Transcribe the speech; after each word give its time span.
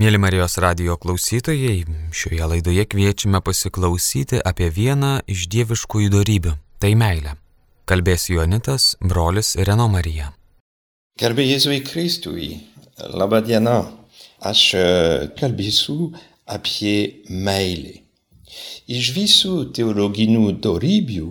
Mėly 0.00 0.16
Marijos 0.16 0.54
radio 0.64 0.94
klausytojai, 0.96 1.82
šioje 2.16 2.46
laidoje 2.48 2.86
kviečiame 2.88 3.42
pasiklausyti 3.44 4.38
apie 4.48 4.70
vieną 4.72 5.10
iš 5.28 5.42
dieviškųjų 5.52 6.08
darybių- 6.14 6.52
tai 6.80 6.94
meilė. 6.96 7.34
Kalbės 7.84 8.30
Jonitas, 8.32 8.96
brolis 9.02 9.56
Reno 9.56 9.88
Marija. 9.92 10.32
Garbė 11.20 11.44
Jėzui 11.44 11.84
Kristui, 11.84 12.64
laba 13.12 13.42
diena. 13.42 13.92
Aš 14.40 14.74
e, 14.74 14.86
kalbėsiu 15.36 16.14
apie 16.48 17.20
meilę. 17.28 18.00
Iš 18.88 19.12
visų 19.12 19.68
teologinių 19.76 20.60
darybių, 20.64 21.28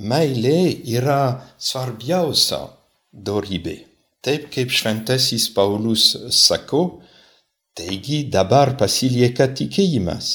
meilė 0.00 0.80
yra 0.88 1.44
svarbiausia 1.58 2.64
darybė. 3.12 3.84
Taip 4.22 4.48
kaip 4.50 4.70
šventasis 4.72 5.50
Paulius 5.52 6.16
sako, 6.32 7.03
Taigi 7.74 8.20
dabar 8.30 8.76
pasilieka 8.78 9.48
tikėjimas, 9.58 10.26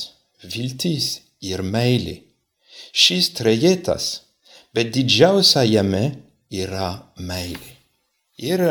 viltis 0.43 1.05
ir 1.39 1.61
meilė. 1.63 2.17
Šis 2.91 3.29
trejetas, 3.37 4.07
bet 4.75 4.91
didžiausia 4.95 5.63
jame 5.63 6.03
yra 6.51 6.89
meilė. 7.15 7.71
Ir 8.43 8.63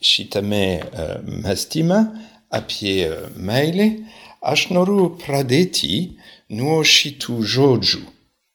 šitame 0.00 0.64
uh, 0.80 1.18
mąstyme 1.44 2.00
apie 2.60 3.10
meilę 3.36 3.90
aš 4.54 4.68
noriu 4.76 5.10
pradėti 5.20 6.16
nuo 6.56 6.80
šitų 6.94 7.38
žodžių. 7.56 8.02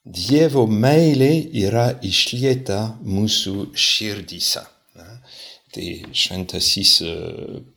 Dievo 0.09 0.65
meilė 0.65 1.31
yra 1.61 1.91
išlieta 2.01 2.81
mūsų 3.05 3.69
širdise. 3.77 4.65
Tai 5.73 5.87
šventasis 6.17 6.93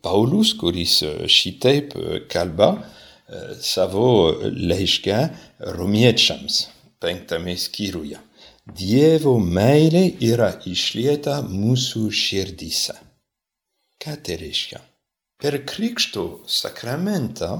Paulus, 0.02 0.54
kuris 0.58 1.00
šitaip 1.28 1.92
kalba 2.32 2.72
savo 3.60 4.06
laiške 4.42 5.18
romiečiams 5.76 6.66
penktame 7.02 7.56
skyriuje. 7.58 8.20
Dievo 8.62 9.34
meilė 9.42 10.04
yra 10.22 10.52
išlieta 10.70 11.40
mūsų 11.42 12.06
širdise. 12.14 12.94
Ką 13.98 14.14
tai 14.22 14.36
reiškia? 14.38 14.78
Per 15.42 15.56
krikšto 15.66 16.44
sakramentą 16.46 17.56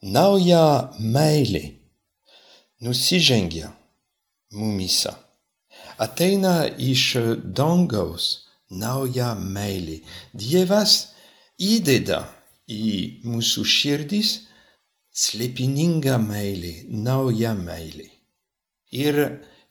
nauja 0.00 0.92
meilė 0.96 1.66
nusižengia 2.80 3.68
mumisa. 4.56 5.12
Ateina 6.00 6.64
iš 6.80 7.18
dangaus 7.44 8.30
nauja 8.70 9.34
meilė. 9.34 10.00
Dievas 10.34 11.14
įdeda 11.58 12.22
į 12.70 13.22
mūsų 13.26 13.64
širdis 13.66 14.32
slėpiningą 15.10 16.16
meilę, 16.22 16.72
naują 16.88 17.54
meilę. 17.58 18.06
Ir 18.94 19.18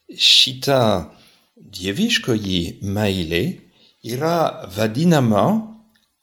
šita 0.10 0.82
dieviškoji 1.56 2.80
meilė 2.84 3.44
yra 4.04 4.68
vadinama 4.76 5.46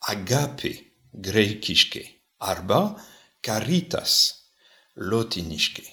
agape 0.09 0.73
graikiškai 1.13 2.07
arba 2.41 2.97
caritas 3.45 4.13
lotiniškai. 4.97 5.89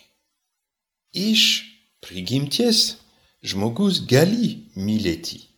Iš 1.14 1.44
prigimties 2.04 2.98
žmogus 3.44 4.02
gali 4.10 4.72
mylėti 4.76 5.53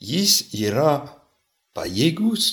jis 0.00 0.54
yra 0.54 0.92
pajėgus 1.74 2.46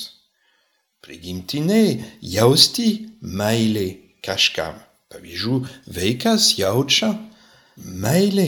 prigimtinai 1.06 2.04
jausti 2.22 2.90
meilę 3.22 3.88
kažkam. 4.26 4.82
Pavyzdžiui, 5.10 5.68
vaikas 5.96 6.56
jaučia 6.58 7.12
meilę 7.78 8.48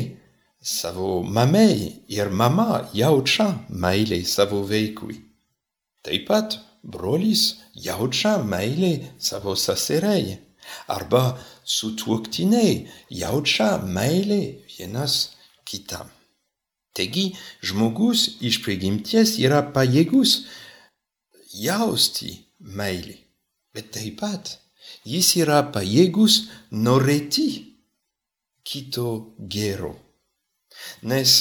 savo 0.61 1.21
mamai 1.23 2.03
ir 2.09 2.29
mama 2.29 2.89
jaučia 2.93 3.47
meilę 3.69 4.19
savo 4.25 4.63
vaikui. 4.65 5.21
Taip 6.03 6.27
pat 6.27 6.57
brolis 6.83 7.61
jaučia 7.75 8.37
meilę 8.43 8.91
savo 9.19 9.55
seserei 9.55 10.37
arba 10.87 11.37
sutuoktiniai 11.63 12.87
jaučia 13.09 13.69
meilę 13.85 14.41
vienas 14.73 15.13
kitam. 15.63 16.16
Taigi 16.97 17.27
žmogus 17.61 18.23
iš 18.41 18.61
prigimties 18.65 19.35
yra 19.37 19.61
pajėgus 19.73 20.39
jausti 21.61 22.31
meilį, 22.77 23.17
bet 23.73 23.91
taip 23.93 24.17
pat 24.21 24.55
jis 25.05 25.29
yra 25.43 25.61
pajėgus 25.73 26.39
norėti 26.71 27.47
kito 28.67 29.11
gero. 29.55 29.93
Nes 31.09 31.37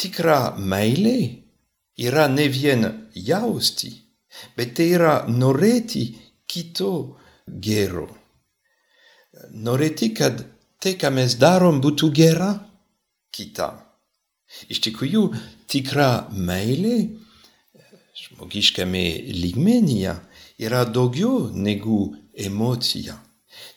tikra 0.00 0.54
meilė 0.58 1.18
yra 2.08 2.28
ne 2.32 2.46
vien 2.48 2.86
jausti, 3.14 3.92
bet 4.56 4.74
tai 4.78 4.88
yra 4.96 5.14
norėti 5.28 6.06
kito 6.48 6.92
gero. 7.46 8.08
Norėti, 9.52 10.10
kad 10.16 10.40
tai, 10.82 10.96
ką 10.98 11.12
mes 11.14 11.36
darom, 11.38 11.82
būtų 11.84 12.10
gera 12.14 12.50
kitam. 13.34 13.87
Iš 14.72 14.80
tikrųjų, 14.86 15.22
tikra 15.70 16.28
meilė 16.32 16.96
žmogiškame 18.18 19.04
lygmenyje 19.42 20.14
yra 20.58 20.84
daugiau 20.84 21.48
negu 21.54 22.16
emocija. 22.34 23.16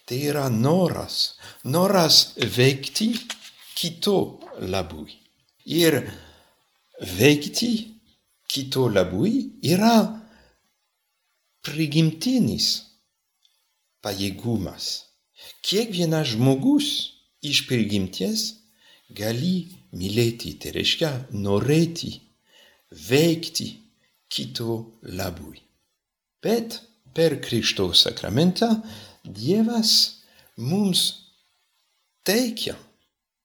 Tai 0.06 0.18
yra 0.32 0.48
noras, 0.50 1.38
noras 1.64 2.34
veikti 2.58 3.12
kito 3.78 4.18
labui. 4.74 5.14
Ir 5.66 6.02
veikti 7.18 7.72
kito 8.52 8.88
labui 8.92 9.62
yra 9.74 9.96
prigimtinis 11.66 12.68
pajėgumas. 14.02 14.90
Kiekvienas 15.66 16.34
žmogus 16.34 16.88
iš 17.46 17.66
prigimties 17.70 18.48
gali 19.18 19.81
mylėti, 19.98 20.56
tai 20.62 20.74
reiškia 20.78 21.12
norėti, 21.36 22.14
veikti 23.10 23.68
kito 24.32 24.78
labui. 25.04 25.60
Bet 26.42 26.80
per 27.14 27.38
Krikšto 27.44 27.92
sakramentą 27.94 28.70
Dievas 29.24 29.92
mums 30.58 31.02
teikia 32.26 32.74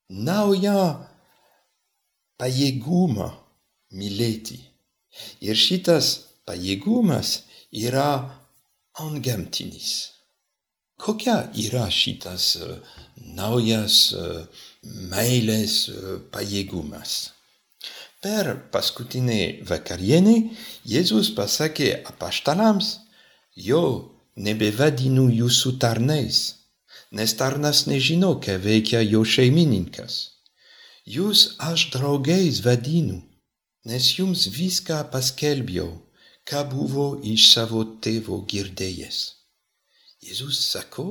naują 0.09 0.81
pajėgumą 2.41 3.29
mylėti. 3.97 4.59
Ir 5.45 5.57
šitas 5.57 6.13
pajėgumas 6.49 7.43
yra 7.73 8.09
antgamtinis. 9.01 10.13
Kokia 10.97 11.51
yra 11.61 11.87
šitas 11.93 12.57
naujas 13.37 14.15
meilės 15.13 15.79
pajėgumas. 16.35 17.17
Per 18.23 18.49
paskutinį 18.75 19.41
vakarienę 19.69 20.37
Jėzus 20.89 21.31
pasakė 21.37 21.91
apaštalams, 22.11 22.89
jo 23.69 23.83
nebevadinu 24.37 25.27
jūsų 25.31 25.77
tarnais, 25.83 26.41
nes 27.13 27.35
tarnas 27.39 27.85
nežino, 27.91 28.33
ką 28.43 28.57
veikia 28.63 29.03
jo 29.05 29.23
šeimininkas. 29.25 30.17
Jūs 31.07 31.45
aš 31.63 31.91
draugais 31.95 32.65
vadinu, 32.65 33.21
nes 33.87 34.11
jums 34.19 34.49
viską 34.51 35.05
paskelbiau, 35.13 35.93
ką 36.49 36.65
buvo 36.73 37.07
iš 37.23 37.53
savo 37.53 37.85
tėvo 38.03 38.41
girdėjęs. 38.51 39.21
Jėzus 40.27 40.65
sako, 40.73 41.09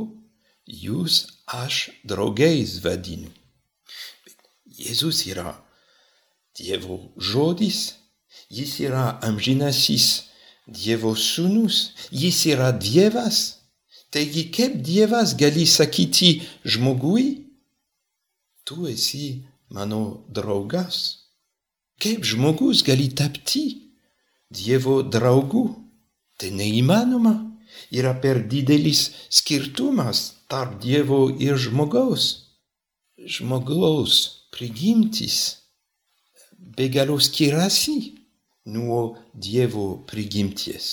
jūs 0.67 1.23
aš 1.63 1.89
draugais 2.03 2.79
vadinu. 2.83 3.31
Jėzus 4.75 5.23
yra 5.31 5.55
Dievo 6.55 6.97
žodis, 7.15 7.95
jis 8.51 8.79
yra 8.83 9.19
amžinasis 9.23 10.27
Dievo 10.67 11.13
sūnus, 11.15 11.93
jis 12.11 12.39
yra 12.51 12.71
Dievas. 12.75 13.61
Taigi 14.11 14.49
kaip 14.51 14.77
Dievas 14.83 15.35
gali 15.39 15.65
sakyti 15.67 16.41
žmogui, 16.63 17.45
tu 18.65 18.87
esi 18.87 19.45
mano 19.69 20.25
draugas. 20.27 21.23
Kaip 22.01 22.23
žmogus 22.27 22.83
gali 22.83 23.09
tapti 23.15 23.65
Dievo 24.51 25.01
draugu? 25.03 25.65
Tai 26.35 26.51
neįmanoma. 26.51 27.35
Yra 27.95 28.15
per 28.19 28.41
didelis 28.51 29.11
skirtumas 29.31 30.47
tarp 30.51 30.79
Dievo 30.83 31.29
ir 31.39 31.55
žmogaus. 31.59 32.25
Žmogaus 33.19 34.44
prigimtis 34.55 35.39
be 36.75 36.87
galo 36.89 37.19
skiriasi 37.19 37.97
nuo 38.65 39.17
Dievo 39.33 40.05
prigimties. 40.07 40.87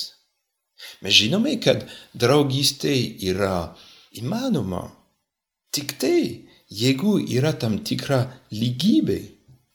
Mes 1.02 1.14
žinome, 1.14 1.56
kad 1.62 1.86
draugystė 2.18 2.94
yra 3.30 3.72
įmanoma. 4.18 4.82
Tik 5.72 5.94
tai, 6.02 6.48
jeigu 6.68 7.16
yra 7.22 7.54
tam 7.56 7.78
tikra 7.86 8.24
lygybė 8.52 9.20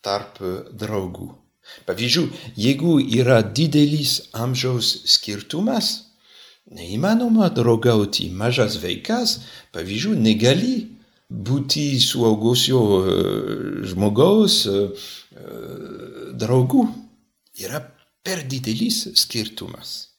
tarp 0.04 0.42
draugų. 0.78 1.32
Pavyzdžiui, 1.88 2.28
jeigu 2.56 2.98
yra 3.20 3.42
didelis 3.42 4.20
amžiaus 4.36 4.92
skirtumas, 5.16 5.90
neįmanoma 6.72 7.50
draugauti. 7.56 8.30
Mažas 8.32 8.78
vaikas, 8.84 9.40
pavyzdžiui, 9.76 10.20
negali 10.20 10.76
būti 11.30 12.00
suaugusio 12.00 12.82
žmogaus 13.88 14.62
draugų. 16.40 16.88
Yra 17.58 17.82
per 18.24 18.44
didelis 18.46 19.08
skirtumas. 19.18 20.14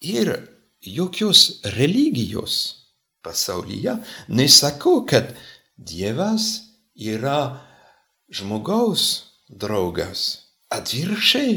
Ir 0.00 0.32
jokios 0.80 1.60
religijos 1.76 2.54
pasaulyje 3.22 3.98
nesako, 4.28 5.04
kad 5.04 5.34
Dievas 5.76 6.62
yra 6.96 7.60
žmogaus 8.32 9.04
draugas. 9.48 10.46
Atvirkščiai, 10.70 11.54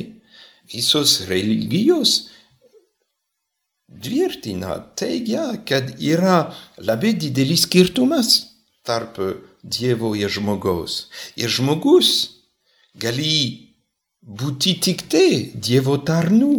visos 0.72 1.22
religijos 1.30 2.33
tvirtina, 4.02 4.78
teigia, 4.96 5.46
kad 5.68 5.94
yra 6.02 6.54
labai 6.78 7.14
didelis 7.14 7.68
skirtumas 7.68 8.30
tarp 8.84 9.20
Dievo 9.64 10.12
ir 10.20 10.28
žmogaus. 10.28 11.08
Ir 11.40 11.48
žmogus 11.48 12.10
gali 13.00 13.72
būti 14.20 14.76
tik 14.84 15.06
tai 15.08 15.54
Dievo 15.56 15.96
tarnų, 16.04 16.56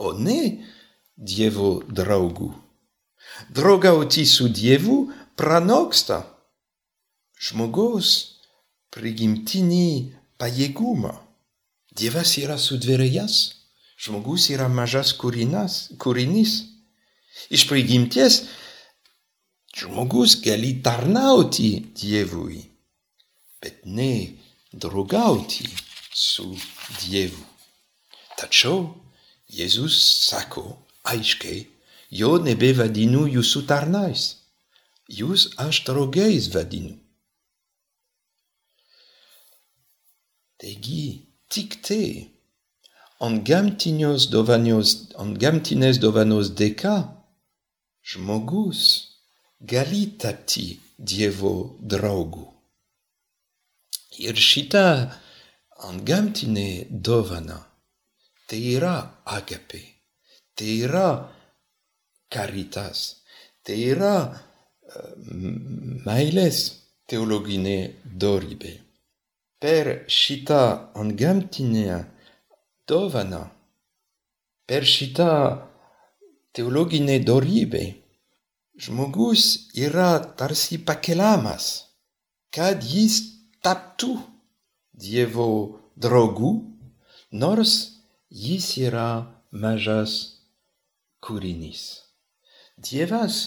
o 0.00 0.12
ne 0.16 0.40
Dievo 1.16 1.82
draugų. 1.84 2.48
Draugauti 3.52 4.24
su 4.26 4.48
Dievu 4.48 5.10
pranoksta 5.36 6.22
žmogaus 7.36 8.40
prigimtinį 8.94 10.14
pajėgumą. 10.40 11.12
Dievas 11.94 12.38
yra 12.40 12.56
sudvėrėjas, 12.58 13.63
žmogus 14.00 14.50
yra 14.54 14.68
mažas 14.68 15.14
kūrinas, 15.18 15.94
kūrinys. 16.00 16.54
Iš 17.54 17.66
prigimties 17.70 18.44
žmogus 19.74 20.38
gali 20.42 20.76
tarnauti 20.82 21.70
Dievui, 21.98 22.60
bet 23.62 23.82
ne 23.86 24.36
draugauti 24.72 25.66
su 26.14 26.52
Dievu. 27.02 27.42
Tačiau 28.38 28.86
Jėzus 29.54 29.96
sako 30.26 30.64
aiškiai, 31.06 31.60
jo 32.10 32.36
nebevadinu 32.42 33.26
jūsų 33.30 33.64
tarnais, 33.70 34.24
jūs 35.06 35.50
aš 35.60 35.84
draugais 35.86 36.48
vadinu. 36.54 36.96
Taigi, 40.58 41.04
tik 41.52 41.76
tai 41.84 42.33
ant 43.24 43.42
gamtinės 43.48 44.28
dovanos, 44.32 44.94
ant 45.20 45.38
gamtinės 45.40 46.00
dovanos 46.02 46.52
dėka 46.60 46.96
žmogus 48.12 48.80
gali 49.60 50.06
tapti 50.20 50.66
Dievo 50.98 51.76
draugu. 51.80 52.44
Ir 54.22 54.38
šitą 54.38 55.10
antgamtinę 55.88 56.86
dovaną 56.90 57.58
tai 58.46 58.60
yra 58.76 58.94
agape, 59.24 59.80
tai 60.54 60.76
yra 60.86 61.08
caritas, 62.30 63.24
tai 63.64 63.80
yra 63.90 64.14
meilės 66.06 66.60
teologinė 67.10 67.78
dorybė. 68.04 68.74
Per 69.58 70.04
šitą 70.06 70.92
antgamtinę 70.94 72.04
dovaną, 72.88 73.48
per 74.66 74.86
šitą 74.86 75.30
teologinę 76.52 77.20
dorybę, 77.20 77.84
žmogus 78.76 79.70
yra 79.74 80.18
tarsi 80.38 80.78
pakeliamas, 80.78 81.66
kad 82.54 82.84
jis 82.84 83.20
taptų 83.64 84.14
Dievo 84.94 85.48
draugų, 85.98 86.52
nors 87.34 87.72
jis 88.30 88.68
yra 88.78 89.26
mažas 89.50 90.12
kūrinys. 91.18 91.82
Dievas 92.78 93.40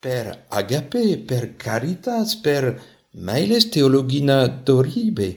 per 0.00 0.46
agape, 0.48 1.04
per 1.28 1.50
caritas, 1.60 2.32
per 2.40 2.78
meilės 3.12 3.68
teologinę 3.76 4.40
dorybę 4.64 5.30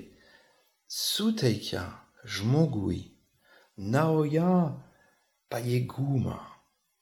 suteikia 0.88 1.84
žmogui 2.27 3.01
naują 3.77 4.53
pajėgumą, 5.51 6.38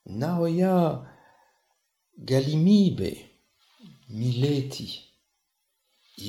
naują 0.06 0.77
galimybę 2.31 3.12
mylėti 4.10 4.88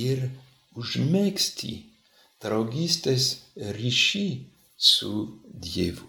ir 0.06 0.24
užmėgsti 0.80 1.74
draugystės 2.42 3.28
ryšį 3.76 4.26
su 4.76 5.12
Dievu. 5.66 6.08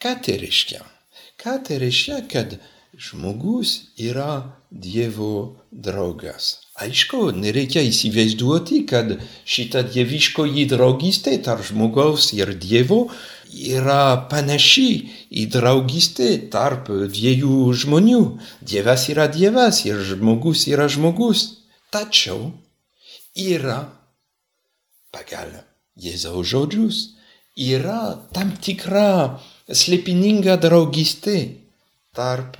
Ką 0.00 0.14
tai 0.24 0.38
reiškia? 0.42 0.80
Ką 1.40 1.58
tai 1.66 1.76
reiškia, 1.82 2.22
kad 2.30 2.56
žmogus 2.96 3.74
yra 3.98 4.32
Dievo 4.70 5.60
draugas? 5.70 6.69
Aišku, 6.80 7.26
nereikia 7.36 7.82
įsivaizduoti, 7.84 8.84
kad 8.88 9.18
šita 9.44 9.82
dieviškoji 9.92 10.64
draugystė 10.70 11.36
tarp 11.44 11.66
žmogaus 11.68 12.30
ir 12.32 12.54
Dievo 12.56 13.02
yra 13.52 14.28
panaši 14.30 14.90
į 15.28 15.44
draugystę 15.52 16.28
tarp 16.52 16.88
dviejų 16.88 17.66
žmonių. 17.82 18.20
Dievas 18.64 19.08
yra 19.12 19.26
Dievas 19.28 19.82
ir 19.84 20.00
žmogus 20.08 20.64
yra 20.70 20.86
žmogus. 20.88 21.42
Tačiau 21.92 22.52
yra, 23.36 23.80
pagal 25.12 25.52
Jėzaus 26.00 26.48
žodžius, 26.48 27.00
yra 27.60 28.14
tam 28.32 28.54
tikra 28.56 29.40
slėpininga 29.68 30.56
draugystė 30.64 31.36
tarp 32.16 32.56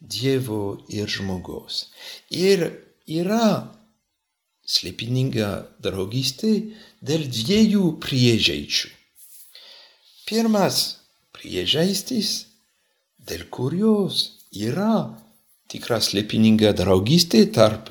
Dievo 0.00 0.78
ir 0.88 1.10
žmogaus. 1.10 1.88
Ir 2.30 2.68
yra 3.10 3.74
slėpininga 4.70 5.50
draugystė 5.82 6.52
dėl 7.02 7.26
dviejų 7.26 7.84
priežasčių. 8.04 8.90
Pirmas 10.30 10.78
priežastis, 11.34 12.46
dėl 13.18 13.48
kurios 13.50 14.22
yra 14.54 15.18
tikra 15.70 15.98
slėpininga 16.02 16.72
draugystė 16.78 17.44
tarp 17.54 17.90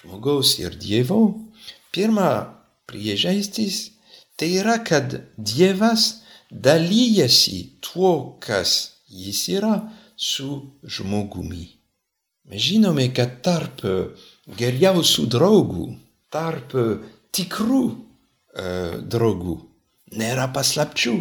žmogaus 0.00 0.56
ir 0.62 0.76
Dievo. 0.80 1.20
Pirma 1.92 2.30
priežastis 2.88 3.90
tai 4.40 4.50
yra, 4.60 4.78
kad 4.80 5.20
Dievas 5.36 6.24
dalyjasi 6.50 7.80
tuo, 7.84 8.38
kas 8.40 9.04
jis 9.08 9.48
yra, 9.58 9.76
su 10.16 10.78
žmogumi. 10.84 11.83
Mes 12.44 12.60
žinome, 12.60 13.06
kad 13.16 13.38
tarp 13.44 13.80
geriausių 14.58 15.22
draugų, 15.32 15.86
tarp 16.28 16.74
tikrų 17.32 17.84
uh, 17.88 18.98
draugų 19.00 19.56
nėra 20.12 20.50
paslapčių. 20.52 21.14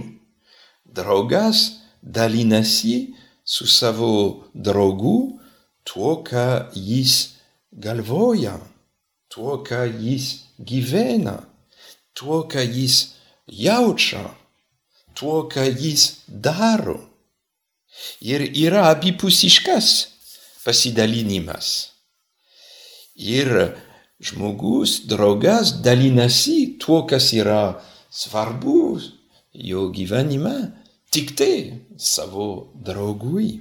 Draugas 0.84 1.64
dalinasi 2.04 3.14
su 3.44 3.68
savo 3.72 4.50
draugu 4.54 5.40
tuo, 5.88 6.20
ką 6.28 6.76
jis 6.76 7.40
galvoja, 7.72 8.60
tuo, 9.32 9.62
ką 9.64 9.88
jis 10.04 10.30
gyvena, 10.60 11.40
tuo, 12.14 12.44
ką 12.52 12.68
jis 12.68 13.16
jaučia, 13.48 14.28
tuo, 15.16 15.48
ką 15.48 15.66
jis 15.72 16.26
daro. 16.28 17.00
Ir 18.20 18.44
yra 18.44 18.90
abipusiškas 18.92 20.13
pasidalinimas. 20.66 21.94
Ir 23.16 23.50
žmogus, 24.24 25.04
draugas 25.10 25.78
dalinasi 25.86 26.78
tuo, 26.82 27.04
kas 27.10 27.34
yra 27.36 27.80
svarbu 28.10 29.00
jo 29.54 29.90
gyvenime, 29.94 30.74
tik 31.12 31.36
tai 31.38 31.58
savo 31.98 32.74
draugui. 32.74 33.52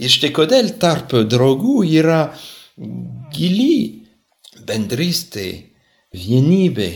Ir 0.00 0.10
štai 0.10 0.32
kodėl 0.34 0.72
tarp 0.80 1.12
draugų 1.28 1.82
yra 2.00 2.20
gili 3.34 4.06
bendrystė, 4.66 5.48
vienybė 6.16 6.90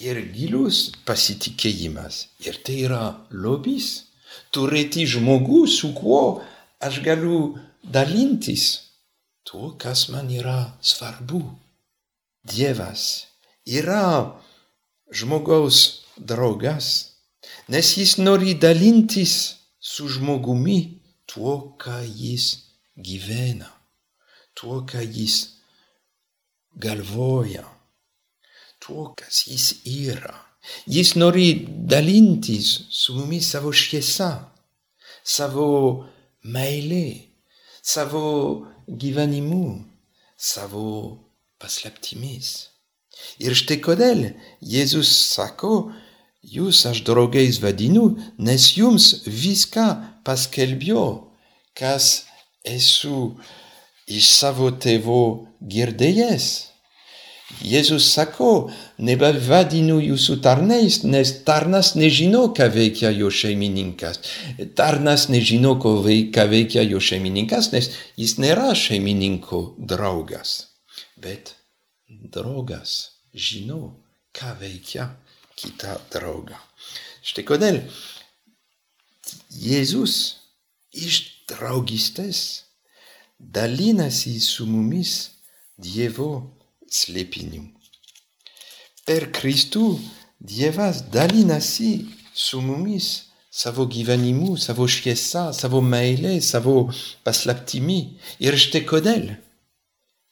ir 0.00 0.20
gilus 0.32 0.88
pasitikėjimas. 1.04 2.26
Ir 2.46 2.56
tai 2.64 2.84
yra 2.88 3.04
lobis. 3.30 4.06
turėti 4.54 5.04
žmogų, 5.06 5.66
su 5.68 5.92
kuo 5.94 6.42
aš 6.80 7.00
galiu 7.04 7.58
dalintis 7.82 8.64
tuo, 9.44 9.76
kas 9.78 10.08
man 10.08 10.30
yra 10.30 10.76
svarbu. 10.80 11.42
Dievas 12.44 13.26
yra 13.66 14.36
žmogaus 15.12 15.78
draugas, 16.16 16.86
nes 17.68 17.96
jis 17.98 18.16
nori 18.18 18.54
dalintis 18.54 19.34
su 19.80 20.08
žmogumi 20.08 20.80
tuo, 21.26 21.76
ką 21.82 22.00
jis 22.04 22.46
gyvena, 22.96 23.70
tuo, 24.54 24.82
ką 24.88 25.02
jis 25.04 25.36
galvoja, 26.76 27.66
tuo, 28.80 29.12
kas 29.18 29.46
jis 29.50 29.66
yra. 29.84 30.36
Jis 30.86 31.14
nori 31.16 31.66
dalintis 31.88 32.68
su 32.90 33.14
mumis 33.16 33.48
savo 33.52 33.72
šviesa, 33.72 34.30
savo 35.24 35.68
meilė, 36.44 37.29
savo 37.92 38.66
gyvenimu, 38.88 39.84
savo 40.36 40.86
paslaptimis. 41.60 42.70
Ir 43.42 43.56
štai 43.58 43.80
kodėl 43.84 44.22
Jėzus 44.64 45.10
sako, 45.34 45.90
jūs 46.40 46.84
aš 46.88 47.02
draugais 47.04 47.60
vadinu, 47.62 48.14
nes 48.38 48.70
jums 48.78 49.10
viską 49.26 49.86
paskelbiu, 50.24 51.04
kas 51.76 52.24
esu 52.64 53.36
iš 54.08 54.30
savo 54.38 54.70
tėvo 54.72 55.22
girdėjęs. 55.60 56.69
Jėzus 57.60 58.06
sako, 58.14 58.70
nebevadinu 59.04 59.98
jūsų 60.00 60.38
tarnais, 60.44 61.02
nes 61.04 61.32
tarnas 61.44 61.92
nežino, 61.98 62.46
ką 62.56 62.70
veikia 62.72 63.10
jo 63.12 63.28
šeimininkas. 63.28 64.22
Tarnas 64.78 65.26
nežino, 65.32 65.74
ką 65.82 65.96
veikia 66.48 66.84
jo 66.86 67.02
šeimininkas, 67.02 67.72
nes 67.74 67.90
jis 68.16 68.38
nėra 68.40 68.72
šeimininko 68.78 69.60
draugas. 69.76 70.54
Bet 71.20 71.54
draugas 72.08 72.96
žino, 73.34 73.96
ką 74.32 74.54
veikia 74.62 75.10
kitą 75.60 75.98
draugą. 76.12 76.56
Štai 77.20 77.44
kodėl 77.44 77.82
Jėzus 79.50 80.14
iš 80.96 81.20
draugystės 81.50 82.40
dalinasi 83.38 84.38
su 84.40 84.66
mumis 84.66 85.12
Dievo 85.80 86.59
slėpiniu. 86.90 87.68
Per 89.06 89.30
Kristų 89.34 89.98
Dievas 90.40 91.02
dalinasi 91.12 92.06
su 92.32 92.60
mumis 92.64 93.08
savo 93.50 93.84
gyvenimu, 93.86 94.56
savo 94.56 94.86
šviesa, 94.88 95.50
savo 95.52 95.82
meilė, 95.84 96.38
savo 96.40 96.88
paslaptimi. 97.26 98.00
Ir 98.40 98.56
štai 98.56 98.84
kodėl 98.88 99.34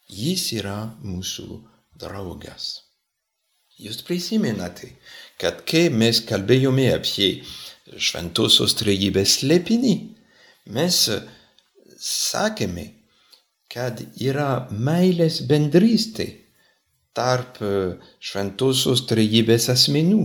jis 0.09 0.47
yra 0.57 0.79
mūsų 1.05 1.59
draugas. 2.00 2.71
Jūs 3.79 4.00
prisimenate, 4.07 4.95
kad 5.38 5.61
kai 5.69 5.87
mes 5.93 6.23
kalbėjome 6.25 6.88
apie 6.95 7.29
šventosios 8.00 8.75
trejybės 8.81 9.43
slėpinį, 9.43 9.95
mes 10.73 11.05
sakėme, 12.00 12.88
kad 13.69 14.00
yra 14.17 14.67
meilės 14.73 15.43
bendrystė 15.47 16.33
tarp 17.17 17.61
šventosios 18.21 19.05
trejybės 19.11 19.69
asmenų. 19.75 20.23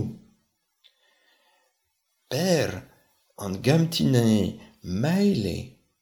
Per 2.30 2.74
antgamtinę 3.46 4.26
meilę 4.82 5.56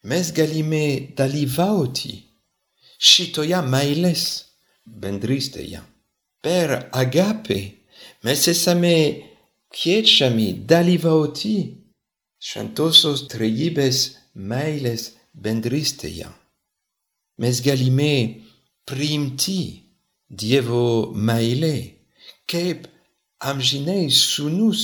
mes 0.09 0.33
galime 0.35 0.85
dalyvauti 1.19 2.17
šitoje 3.13 3.63
meilės 3.67 4.27
bendrystėje 4.87 5.83
per 6.43 6.89
agapę 6.93 7.61
mes 8.25 8.41
esame 8.55 8.97
kviečiami 9.75 10.49
dalyvauti 10.73 11.57
šventosios 12.43 13.29
trejybės 13.31 13.99
meilės 14.35 15.13
bendrystėje. 15.33 16.27
Mes 17.39 17.63
galime 17.63 18.15
priimti 18.89 19.61
Dievo 20.33 21.13
meilę, 21.13 21.75
kaip 22.49 22.87
amžinai 23.45 24.09
sūnus 24.09 24.83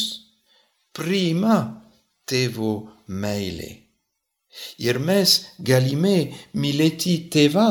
priima 0.92 1.58
tėvo 2.28 2.72
meilę. 3.08 3.70
Ir 4.84 4.98
mes 5.00 5.38
galime 5.64 6.34
mylėti 6.52 7.14
tėvą 7.32 7.68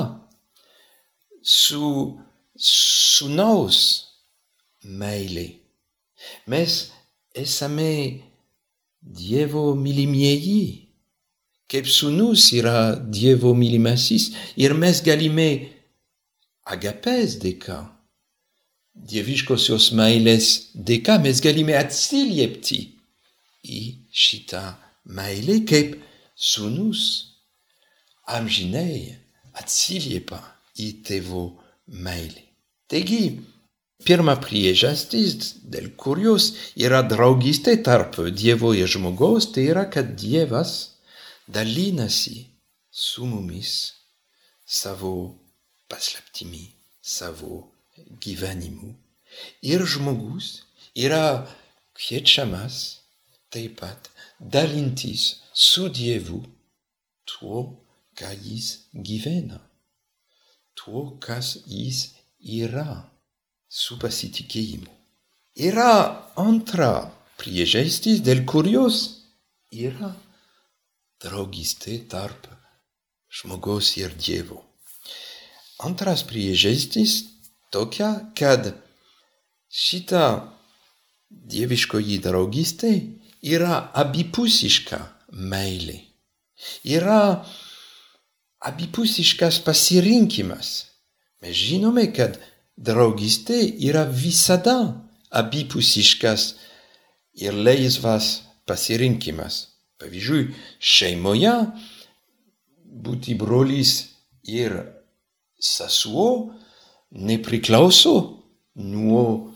su 1.43 2.17
sūnaus 2.57 3.79
meilė. 4.83 5.47
Mes 6.49 6.79
esame 7.37 7.93
Dievo 9.07 9.69
mylimieji, 9.77 10.89
kaip 11.69 11.85
sūnus 11.87 12.49
yra 12.57 12.97
Dievo 12.97 13.53
mylimasis 13.55 14.31
ir 14.57 14.73
mes 14.73 14.99
galime 15.05 15.76
agapės 16.73 17.37
dėka, 17.41 17.79
dieviškosios 19.11 19.91
meilės 19.97 20.49
dėka, 20.73 21.17
mes 21.23 21.41
galime 21.43 21.77
atsiliepti 21.79 22.81
į 23.67 23.81
šitą 24.11 24.63
meilę 25.17 25.61
kaip 25.69 25.95
sūnus 26.35 27.03
amžinai 28.37 29.15
atsiliepa 29.57 30.41
į 30.77 30.89
tėvo 31.07 31.45
meilę. 31.87 32.43
Taigi, 32.91 33.39
pirma 34.07 34.37
priežastis, 34.39 35.55
dėl 35.63 35.89
kurios 35.99 36.51
yra 36.79 37.01
draugystė 37.03 37.77
tarp 37.83 38.19
Dievo 38.31 38.73
ir 38.77 38.87
žmogaus, 38.91 39.49
tai 39.53 39.67
yra, 39.71 39.87
kad 39.91 40.13
Dievas 40.19 40.99
dalinasi 41.47 42.45
su 42.91 43.25
mumis 43.25 43.73
savo 44.67 45.13
paslaptimi, 45.89 46.65
savo 47.01 47.71
gyvenimu. 48.21 48.93
Ir 49.61 49.83
žmogus 49.85 50.63
yra 50.95 51.47
kviečiamas 51.97 52.77
taip 53.51 53.79
pat 53.79 54.09
dalintis 54.39 55.23
su 55.53 55.87
Dievu 55.89 56.43
tuo, 57.27 57.59
ką 58.17 58.31
jis 58.45 58.67
gyvena, 59.07 59.59
tuo, 60.77 61.17
kas 61.25 61.57
jis 61.65 61.99
yra 62.41 63.09
su 63.69 63.97
pasitikėjimu. 64.01 64.91
Yra 65.57 65.91
antra 66.37 66.91
priežastis, 67.41 68.21
dėl 68.25 68.43
kurios 68.45 68.99
yra 69.73 70.13
draugystė 71.23 71.97
tarp 72.11 72.47
žmogaus 73.39 73.95
ir 73.97 74.13
Dievo. 74.13 74.66
Antras 75.77 76.23
priežastis 76.25 77.23
tokia, 77.71 78.31
kad 78.37 78.71
šita 79.69 80.23
dieviškoji 81.29 82.17
draugystė 82.23 82.91
yra 83.45 83.91
abipusiška 83.93 84.99
meilė. 85.29 85.99
Yra 86.81 87.45
abipusiškas 88.65 89.61
pasirinkimas. 89.67 90.87
Mes 91.45 91.53
žinome, 91.53 92.07
kad 92.09 92.39
draugystė 92.77 93.59
yra 93.89 94.07
visada 94.09 94.77
abipusiškas 95.29 96.55
ir 97.37 97.53
laisvas 97.53 98.31
pasirinkimas. 98.65 99.67
Pavyzdžiui, 100.01 100.51
šeimoje 100.81 101.53
būti 103.05 103.37
brolis 103.37 103.93
ir 104.45 104.73
sesuo 105.59 106.53
nepriklauso 107.11 108.43
nuo 108.75 109.53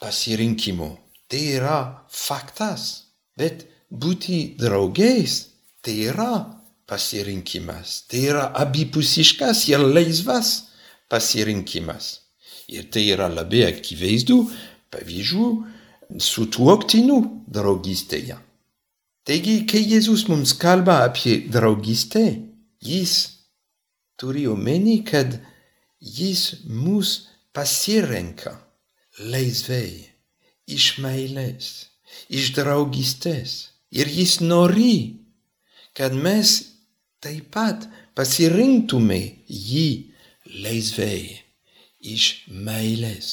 pasirinkimo. 0.00 0.98
Tai 1.28 1.42
yra 1.58 1.78
faktas. 2.08 3.10
Bet 3.36 3.66
būti 3.90 4.54
draugais 4.58 5.46
tai 5.82 5.96
yra 6.10 6.32
pasirinkimas. 6.86 8.04
Tai 8.08 8.20
yra 8.30 8.44
abipusiškas 8.62 9.66
ir 9.72 9.82
laisvas 9.84 10.70
pasirinkimas. 11.10 12.20
Ir 12.68 12.88
tai 12.92 13.08
yra 13.12 13.28
labai 13.28 13.66
akivaizdu 13.68 14.38
pavyzdžių 14.94 15.46
su 16.20 16.46
tuoktiniu 16.52 17.18
draugystėje. 17.50 18.38
Taigi, 19.24 19.62
kai 19.64 19.80
Jėzus 19.80 20.26
mums 20.28 20.52
kalba 20.60 21.00
apie 21.06 21.38
draugystę, 21.48 22.24
jis 22.84 23.33
turi 24.20 24.46
omeny, 24.46 25.02
kad 25.04 25.38
jis 26.00 26.64
mus 26.68 27.28
pasirenka 27.54 28.56
laisvai, 29.18 30.10
iš 30.66 30.98
meilės, 31.02 31.70
iš 32.28 32.52
draugystės. 32.56 33.70
Ir 33.94 34.10
jis 34.10 34.40
nori, 34.42 35.22
kad 35.94 36.14
mes 36.18 36.56
taip 37.22 37.52
pat 37.54 37.86
pasirinktume 38.18 39.20
jį 39.46 39.88
laisvai 40.64 41.44
iš 42.02 42.26
meilės, 42.50 43.28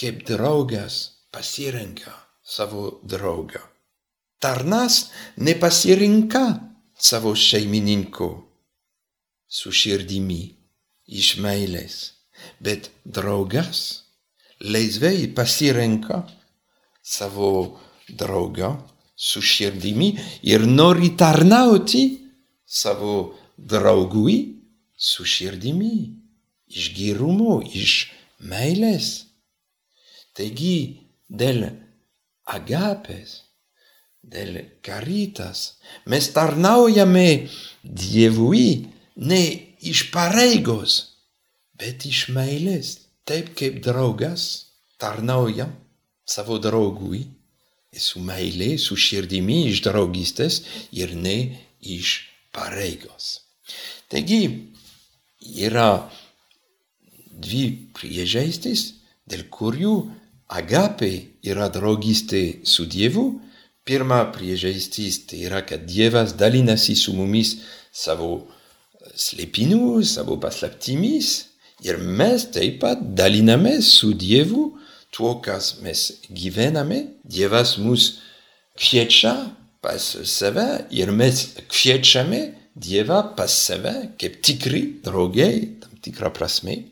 kaip 0.00 0.24
draugas 0.28 1.28
pasirenka 1.32 2.14
savo 2.40 3.00
draugą. 3.04 3.60
Tarnas 4.40 5.10
nepasirinka 5.36 6.44
savo 6.96 7.34
šeimininko 7.36 8.28
su 9.48 9.72
širdimi 9.72 10.42
iš 11.06 11.36
meilės, 11.42 11.96
bet 12.60 12.90
draugas 13.04 14.02
laisvai 14.60 15.28
pasirenka 15.36 16.22
savo 17.02 17.78
draugą 18.08 18.74
su 19.16 19.40
širdimi 19.42 20.10
ir 20.42 20.66
nori 20.66 21.14
tarnauti 21.16 22.04
savo 22.66 23.36
draugui 23.56 24.56
su 24.96 25.24
širdimi, 25.24 25.96
iš 26.66 26.92
gerumo, 26.96 27.60
iš 27.62 28.10
meilės. 28.40 29.26
Taigi, 30.36 31.06
dėl 31.28 31.68
agapės, 32.44 33.42
dėl 34.20 34.58
caritas, 34.84 35.78
mes 36.10 36.28
tarnaujame 36.34 37.48
Dievui 37.84 38.95
ne 39.16 39.42
iš 39.80 40.10
pareigos, 40.12 40.98
bet 41.76 42.06
iš 42.08 42.28
meilės, 42.36 42.96
taip 43.28 43.54
kaip 43.58 43.80
draugas 43.84 44.66
tarnauja 45.00 45.68
savo 46.28 46.58
draugui 46.62 47.24
su 47.96 48.20
meilė, 48.20 48.76
su 48.78 48.96
širdimi 48.96 49.66
iš 49.70 49.82
draugystės 49.86 50.60
ir 50.92 51.14
ne 51.16 51.38
iš 51.80 52.18
pareigos. 52.52 53.40
Taigi 54.12 54.42
yra 55.64 56.06
dvi 57.32 57.64
priežastys, 57.96 58.92
dėl 59.26 59.46
kurių 59.52 59.96
agapė 60.52 61.12
yra 61.46 61.70
draugystė 61.72 62.62
su 62.64 62.86
Dievu. 62.86 63.26
Pirma 63.86 64.24
priežastis 64.34 65.20
tai 65.30 65.44
yra, 65.46 65.62
kad 65.62 65.84
Dievas 65.86 66.34
dalinasi 66.38 66.96
su 66.98 67.14
mumis 67.14 67.56
savo 67.94 68.48
slėpinių, 69.16 70.04
savo 70.04 70.36
paslaptimis 70.40 71.32
ir 71.84 71.98
mes 71.98 72.46
taip 72.52 72.80
pat 72.84 73.02
dalinamės 73.16 73.90
su 73.98 74.12
Dievu 74.16 74.70
tuo, 75.14 75.36
kas 75.40 75.76
mes 75.84 76.06
gyvename. 76.28 77.02
Dievas 77.24 77.76
mus 77.80 78.18
kviečia 78.76 79.34
pas 79.84 80.02
save 80.24 80.86
ir 80.90 81.12
mes 81.12 81.46
kviečiame 81.70 82.42
Dievą 82.76 83.22
pas 83.36 83.48
save 83.48 84.12
kaip 84.20 84.42
tikri 84.44 84.82
draugai, 85.04 85.80
tam 85.80 85.96
tikrą 86.04 86.28
prasme. 86.36 86.82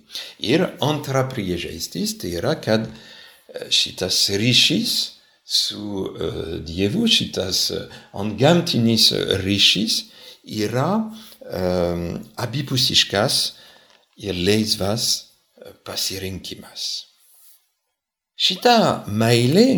Ir 0.40 0.64
antra 0.80 1.26
priežastis 1.28 2.16
tai 2.20 2.38
yra, 2.38 2.54
kad 2.56 2.86
šitas 3.68 4.30
ryšys 4.32 4.94
su 5.44 5.84
uh, 6.06 6.38
Dievu, 6.64 7.04
šitas 7.04 7.66
uh, 7.74 7.84
antgamtinis 8.16 9.10
ryšys 9.44 9.98
yra 10.44 11.12
um, 11.44 12.22
abipusiškas 12.36 13.40
ir 14.16 14.38
laisvas 14.46 15.06
pasirinkimas. 15.84 16.84
Šita 18.34 19.04
meilė, 19.08 19.68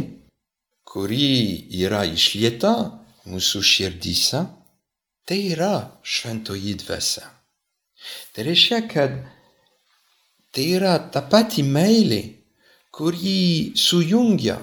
kuri 0.87 1.67
yra 1.77 2.05
išlieta 2.09 2.73
mūsų 3.29 3.63
širdise, 3.63 4.47
tai 5.27 5.41
yra 5.53 6.01
šventoji 6.03 6.77
dvasia. 6.81 7.27
Tai 8.33 8.47
reiškia, 8.47 8.81
kad 8.89 9.19
tai 10.55 10.65
yra 10.79 10.95
ta 11.13 11.25
pati 11.29 11.65
meilė, 11.67 12.23
kuri 12.95 13.75
sujungia 13.77 14.57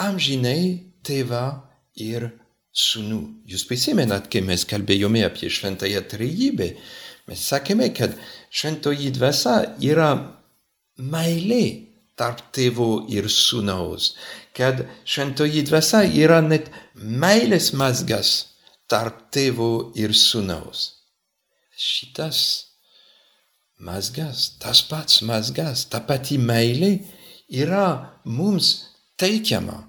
amžinai 0.00 0.94
tėvą 1.04 1.44
ir 2.00 2.30
sūnų. 2.74 3.20
Jūs 3.50 3.64
prisimenat, 3.68 4.28
kai 4.30 4.42
mes 4.44 4.66
kalbėjome 4.68 5.24
apie 5.26 5.50
šventąją 5.52 6.02
trejybę, 6.10 6.70
mes 7.30 7.46
sakėme, 7.50 7.90
kad 7.94 8.16
šventoji 8.50 9.12
dvasia 9.14 9.56
yra 9.82 10.10
meilė 10.98 11.64
tarp 12.18 12.42
tėvo 12.54 13.06
ir 13.10 13.30
sūnaus, 13.30 14.12
kad 14.54 14.84
šventoji 15.06 15.64
dvasia 15.70 16.04
yra 16.06 16.40
net 16.44 16.70
meilės 16.94 17.72
mazgas 17.78 18.34
tarp 18.90 19.26
tėvo 19.34 19.94
ir 19.98 20.14
sūnaus. 20.14 20.90
Šitas 21.74 22.38
mazgas, 23.82 24.52
tas 24.62 24.84
pats 24.86 25.22
mazgas, 25.26 25.88
ta 25.90 26.02
pati 26.06 26.38
meilė 26.38 26.92
yra 27.50 28.20
mums 28.24 28.76
teikiama 29.18 29.82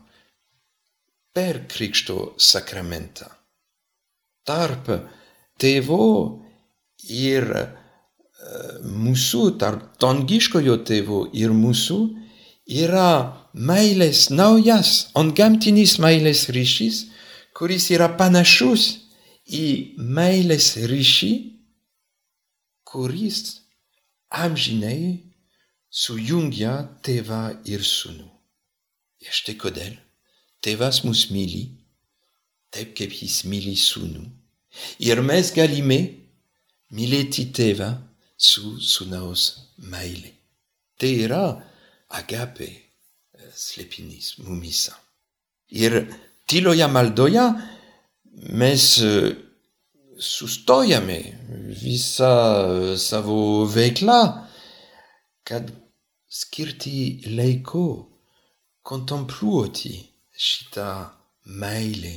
per 1.36 1.66
Krikšto 1.68 2.36
sakramentą. 2.40 3.28
Tarp 4.48 4.88
tėvo 5.60 6.06
ir 7.12 7.50
mūsų, 8.86 9.42
tarp 9.60 9.98
dangiškojo 10.02 10.78
tėvo 10.88 11.26
ir 11.36 11.52
mūsų 11.56 12.00
yra 12.72 13.10
meilės 13.54 14.30
naujas, 14.32 15.10
antgamtinis 15.18 15.98
meilės 16.02 16.48
ryšys, 16.56 17.02
kuris 17.58 17.90
yra 17.92 18.10
panašus 18.20 18.88
į 19.46 19.98
meilės 19.98 20.76
ryšį, 20.88 21.34
kuris 22.88 23.42
amžinai 24.30 25.34
sujungia 25.90 26.80
tėvą 27.06 27.44
ir 27.68 27.84
sūnų. 27.84 28.32
Ir 29.26 29.32
štai 29.34 29.56
kodėl 29.60 30.05
tėvas 30.66 31.04
mus 31.06 31.28
myli, 31.32 31.68
taip 32.74 32.96
kaip 32.98 33.14
jis 33.14 33.44
myli 33.50 33.76
sūnų. 33.78 34.24
Ir 35.08 35.22
mes 35.24 35.52
galime 35.56 36.00
mylėti 36.96 37.48
tėvą 37.56 37.92
su 38.36 38.76
sūnaus 38.82 39.46
meilė. 39.92 40.34
Tai 41.00 41.12
yra 41.28 41.44
agape 42.18 42.70
slėpinys 43.56 44.36
mumisa. 44.44 44.96
Ir 45.72 46.06
tyloje 46.48 46.88
maldoje 46.92 47.46
mes 48.60 48.86
sustojame 50.20 51.20
visą 51.82 52.96
savo 53.00 53.66
veiklą, 53.72 54.20
kad 55.48 55.72
skirti 56.30 57.24
laiko 57.36 57.86
kontempluoti 58.86 59.96
šitą 60.38 60.90
meilę, 61.46 62.14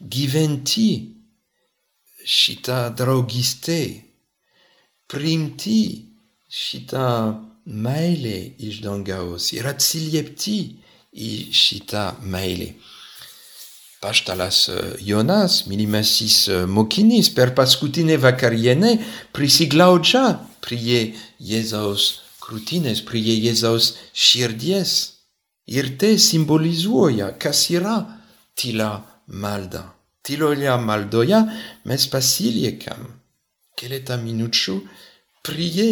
gyventi 0.00 1.16
šitą 2.26 2.94
draugystę, 2.98 3.80
priimti 5.10 6.06
šitą 6.50 7.08
meilę 7.66 8.38
iš 8.58 8.80
dangaus 8.84 9.52
ir 9.56 9.68
atsiliepti 9.70 10.58
į 11.12 11.32
šitą 11.54 12.06
meilę. 12.22 12.72
Paštalas 14.00 14.70
Jonas, 15.04 15.66
mylimasis 15.68 16.48
mokinys, 16.66 17.28
per 17.36 17.52
paskutinę 17.54 18.16
vakarienę 18.16 18.96
prisiglaudžia 19.36 20.24
prie 20.64 21.02
Jėzaus 21.36 22.30
krūtinės 22.50 23.04
prie 23.06 23.22
Jėzaus 23.22 23.94
širdies. 24.12 25.19
Ir 25.70 25.94
tai 25.98 26.16
simbolizuoja, 26.18 27.32
kas 27.38 27.68
yra 27.70 27.96
tyla 28.58 28.90
malda. 29.42 29.84
Tyloje 30.26 30.74
maldoje 30.84 31.38
mes 31.88 32.06
pasiliekam 32.12 33.06
keletą 33.78 34.18
minučių 34.20 34.80
prie 35.46 35.90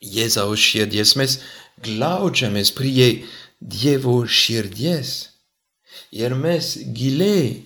Jėzaus 0.00 0.62
širdies, 0.64 1.12
mes 1.20 1.36
glaudžiamės 1.84 2.72
prie 2.72 3.08
Dievo 3.60 4.22
širdies 4.24 5.10
ir 6.16 6.32
mes 6.34 6.72
giliai 6.96 7.60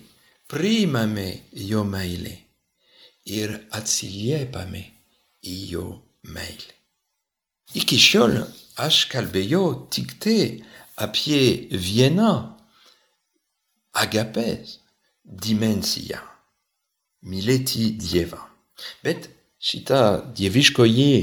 priimame 0.51 1.29
jo 1.69 1.85
meilę 1.87 2.35
ir 3.39 3.55
atsiliepame 3.71 4.83
į 5.47 5.55
jo 5.71 5.85
meilę. 6.35 6.73
Iki 7.79 7.97
šiol 7.99 8.35
aš 8.83 9.05
kalbėjau 9.11 9.87
tik 9.95 10.17
tai 10.21 10.39
apie 10.95 11.67
vieną 11.71 12.31
agapės 13.95 14.79
dimensiją- 15.23 16.19
mylėti 17.31 17.95
Dievą. 17.97 18.41
Bet 19.03 19.29
šita 19.59 20.33
dieviškoji 20.35 21.15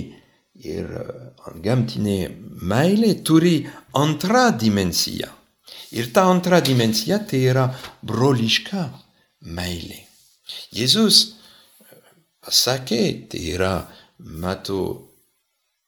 ir 0.62 0.88
antgamtinė 1.48 2.18
meilė 2.72 3.14
turi 3.24 3.54
antrą 3.98 4.50
dimensiją. 4.58 5.28
Ir 5.92 6.08
ta 6.12 6.24
antra 6.30 6.60
dimensija 6.64 7.18
tai 7.28 7.42
yra 7.52 7.66
broliška 8.02 8.86
meilė. 9.56 10.00
Jėzus 10.72 11.36
pasakė, 12.42 13.28
tai 13.28 13.42
yra 13.54 13.74
Mato, 14.18 15.11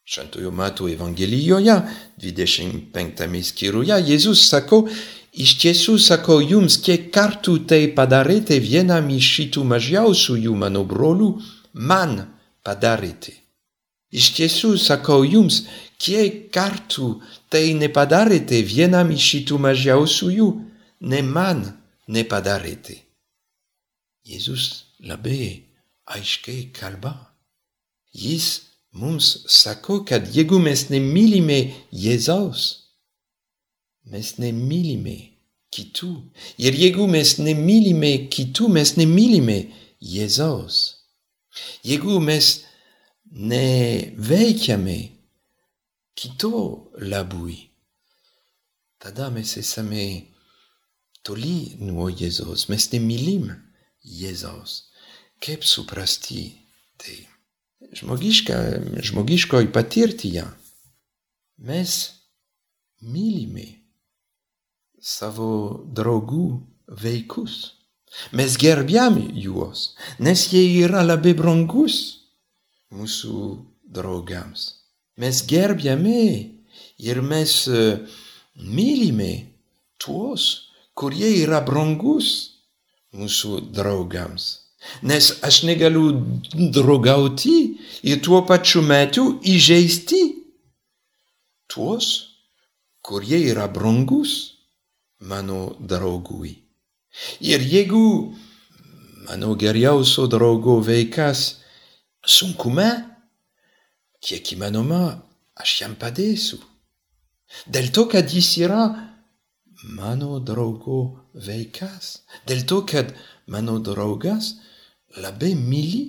šventojo 0.04 0.50
Mato 0.50 0.88
Evangelijoje, 0.88 1.76
25 2.20 3.42
skyriuje, 3.42 3.96
Jėzus 4.10 4.48
sako, 4.50 4.84
iš 5.32 5.56
tiesų 5.62 5.96
sako 5.98 6.40
jums, 6.44 6.76
kiek 6.84 7.08
kartų 7.14 7.62
tai 7.68 7.86
padarėte 7.96 8.58
vienam 8.60 9.08
iš 9.10 9.30
šitų 9.38 9.64
mažiausiųjų 9.72 10.52
mano 10.60 10.84
brolių, 10.84 11.30
man 11.74 12.20
padarėte. 12.62 13.32
Iš 14.14 14.28
tiesų 14.36 14.76
sakau 14.78 15.24
jums, 15.26 15.64
kiek 15.98 16.52
kartų 16.54 17.08
tai 17.50 17.72
nepadarėte 17.74 18.60
vienam 18.62 19.10
iš 19.10 19.30
šitų 19.32 19.58
mažiausiųjų, 19.64 20.48
ne 21.10 21.22
man 21.26 21.64
nepadarėte. 22.06 23.00
Jėzus 24.24 24.84
labai 25.02 25.66
aiškiai 26.14 26.68
kalba. 26.76 27.16
Jis 28.14 28.73
mums 28.94 29.44
sako, 29.50 30.04
kad 30.08 30.28
jeigu 30.34 30.58
mes 30.62 30.86
nemylime 30.90 31.58
Jėzaus, 31.92 32.66
mes 34.10 34.34
nemylime 34.38 35.16
kitų. 35.74 36.12
Ir 36.62 36.76
jeigu 36.78 37.08
mes 37.10 37.36
nemylime 37.42 38.12
kitų, 38.30 38.70
mes 38.76 38.94
nemylime 39.00 39.58
Jėzaus. 40.04 40.78
Jeigu 41.86 42.20
mes 42.22 42.54
neveikiame 43.34 44.98
kito 46.14 46.90
labui, 47.02 47.58
tada 49.02 49.30
mes 49.34 49.56
esame 49.58 50.06
toli 51.26 51.74
nuo 51.82 52.10
Jėzaus, 52.10 52.68
mes 52.70 52.90
nemylim 52.94 53.50
Jėzaus. 54.04 54.82
Kaip 55.42 55.66
suprasti 55.66 56.46
tai? 57.00 57.33
Žmogiška, 57.92 58.54
žmogiškoj 59.02 59.72
patirtyje 59.72 60.44
mes 61.64 61.94
mylime 63.04 63.66
savo 65.00 65.84
draugų 65.94 66.46
vaikus. 67.02 67.74
Mes 68.32 68.56
gerbiam 68.60 69.18
juos, 69.34 69.94
nes 70.22 70.46
jie 70.52 70.62
yra 70.84 71.02
labai 71.02 71.34
brangus 71.34 71.96
mūsų 72.94 73.38
draugams. 73.90 74.68
Mes 75.18 75.42
gerbiame 75.50 76.24
ir 76.98 77.22
mes 77.22 77.56
mylime 78.54 79.32
tuos, 79.98 80.70
kurie 80.94 81.30
yra 81.42 81.60
brangus 81.66 82.30
mūsų 83.14 83.72
draugams. 83.74 84.63
Nes 85.02 85.30
aš 85.42 85.62
negaliu 85.68 86.12
draugauti 86.74 87.56
ir 88.02 88.20
tuo 88.24 88.42
pačiu 88.48 88.82
metu 88.82 89.38
įžeisti 89.42 90.22
tuos, 91.68 92.06
kurie 93.02 93.40
yra 93.50 93.66
brangus 93.68 94.54
mano 95.20 95.76
draugui. 95.80 96.54
Ir 97.40 97.60
jeigu 97.62 98.34
mano 99.26 99.54
geriausio 99.54 100.26
draugo 100.26 100.80
vaikas 100.84 101.60
sunkume, 102.26 102.90
kiek 104.24 104.54
įmanoma, 104.56 105.20
aš 105.60 105.80
jam 105.80 105.96
padėsiu. 106.00 106.60
Dėl 107.70 107.90
to, 107.94 108.06
kad 108.10 108.30
jis 108.32 108.50
yra 108.64 108.84
mano 109.98 110.40
draugo 110.40 111.30
vaikas. 111.34 112.24
Dėl 112.48 112.64
to, 112.68 112.82
kad 112.88 113.12
mano 113.46 113.78
draugas 113.78 114.54
labai 115.16 115.54
myli 115.54 116.02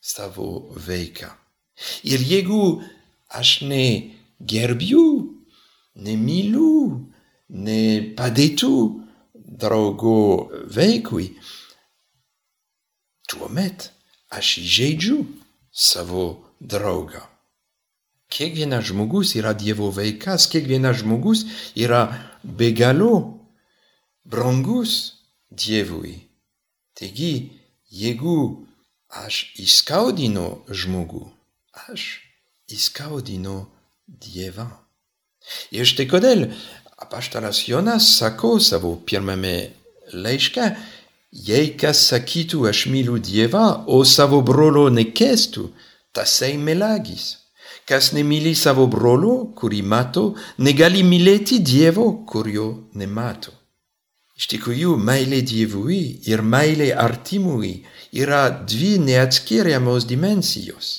savo 0.00 0.72
vaiką. 0.86 1.30
Ir 2.04 2.20
jeigu 2.20 2.82
aš 3.28 3.62
negerbiu, 3.68 5.04
nemyliu, 5.94 6.72
nepadėtų 7.48 8.74
draugo 9.34 10.50
vaikui, 10.74 11.32
tuomet 13.28 13.90
aš 14.30 14.58
įžeidžiu 14.64 15.22
savo 15.72 16.54
draugą. 16.60 17.22
Kiekvienas 18.28 18.90
žmogus 18.90 19.32
yra 19.40 19.54
Dievo 19.56 19.88
vaikas, 19.94 20.50
kiekvienas 20.52 21.00
žmogus 21.00 21.46
yra 21.76 22.02
be 22.44 22.72
galo 22.76 23.38
brangus 24.28 25.24
Dievui. 25.48 26.28
Taigi, 26.92 27.57
jeigu 27.90 28.66
aš 29.08 29.40
įskaudinu 29.58 30.46
žmogų, 30.68 31.24
aš 31.88 32.20
įskaudinu 32.72 33.64
Dievą. 34.08 34.68
Ir 35.72 35.84
štai 35.88 36.06
kodėl 36.08 36.46
apaštalas 37.00 37.66
Jonas 37.68 38.06
sako 38.18 38.56
savo 38.60 38.94
pirmame 39.04 39.72
laiške, 40.12 40.70
jei 41.32 41.74
kas 41.80 42.06
sakytų 42.08 42.64
aš 42.70 42.86
myliu 42.92 43.18
Dievą, 43.20 43.84
o 43.86 44.00
savo 44.04 44.40
brolo 44.40 44.88
nekestų, 44.92 45.68
tasai 46.12 46.56
melagis. 46.56 47.36
Kas 47.88 48.12
nemyli 48.12 48.52
savo 48.56 48.84
brolo, 48.88 49.52
kurį 49.56 49.80
mato, 49.84 50.34
negali 50.60 51.04
mylėti 51.04 51.62
Dievo, 51.64 52.10
kurio 52.28 52.90
nemato. 53.00 53.57
Iš 54.38 54.46
tikrųjų, 54.52 54.94
meilė 55.02 55.40
Dievui 55.42 56.02
ir 56.30 56.44
meilė 56.46 56.92
artimui 56.94 57.72
yra 58.14 58.44
dvi 58.62 58.94
neatskiriamos 59.02 60.06
dimensijos. 60.06 60.90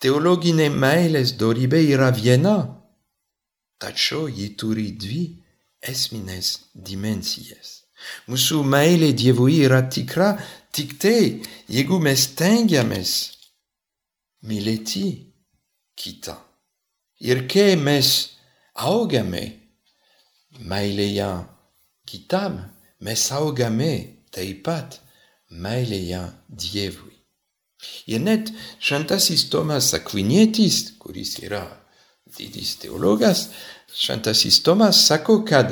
Teologinė 0.00 0.70
meilės 0.72 1.34
dorybė 1.40 1.82
yra 1.92 2.08
viena, 2.16 2.56
tačiau 3.80 4.30
ji 4.32 4.50
turi 4.56 4.90
dvi 4.96 5.22
esminės 5.84 6.56
dimensijas. 6.72 7.82
Mūsų 8.32 8.64
meilė 8.64 9.12
Dievui 9.16 9.60
yra 9.64 9.82
tikra 9.84 10.32
tik 10.72 10.96
tai, 11.00 11.44
jeigu 11.68 12.00
mes 12.00 12.26
tengiamės 12.36 13.14
mylėti 14.48 15.08
kitą. 16.00 16.36
Ir 17.20 17.44
kai 17.48 17.74
mes 17.80 18.10
augame 18.74 19.44
meilėje 20.64 21.32
kitam 22.06 22.54
mesaogame 23.00 23.92
teipat 24.30 25.00
maileian 25.50 26.30
dievui. 26.48 27.14
Ienet 28.06 28.52
chantasis 28.80 29.50
Thomas 29.50 29.94
aquinietis, 29.94 30.76
curis 30.98 31.38
ira 31.46 31.64
didis 32.36 32.76
teologas, 32.80 33.50
chantasis 34.04 34.62
Thomas 34.62 34.96
sacocad, 35.06 35.68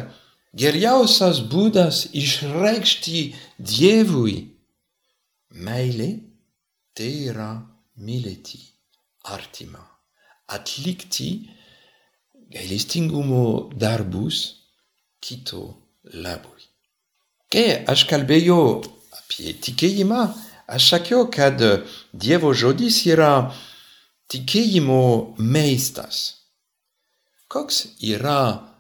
geriausas 0.55 1.41
Budas 1.51 2.09
ishrexti 2.13 3.35
dievui, 3.59 4.37
maile 5.51 6.11
tera 6.95 7.51
mileti 7.97 8.61
artima, 9.25 9.83
atlicti 10.49 11.31
gaelistingumo 12.53 13.71
darbus, 13.83 14.37
cito 15.23 15.82
labui. 16.05 16.67
Kai 17.53 17.85
aš 17.89 18.07
kalbėjau 18.11 18.81
apie 19.19 19.53
tikėjimą, 19.65 20.23
aš 20.73 20.89
sakiau, 20.95 21.27
kad 21.31 21.61
Dievo 22.13 22.53
žodis 22.57 23.03
yra 23.07 23.53
tikėjimo 24.33 25.37
meistas. 25.39 26.23
Koks 27.53 27.83
yra 28.01 28.73